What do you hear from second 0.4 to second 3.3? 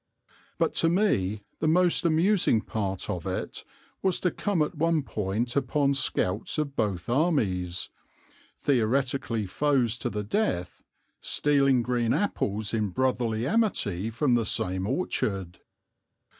But to me the most amusing part of